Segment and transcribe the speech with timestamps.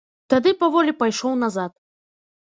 [0.33, 1.71] Тады паволі пайшоў назад.